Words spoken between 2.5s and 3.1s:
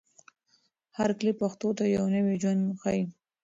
بښي.